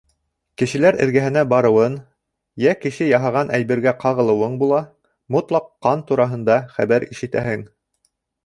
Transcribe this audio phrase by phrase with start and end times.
[0.59, 1.97] —Кешеләр эргәһенә барыуын,
[2.65, 4.81] йә кеше яһаған әйбергә ҡағылыуың була,
[5.37, 7.69] мотлаҡ ҡан тураһында хәбәр ишетәһең.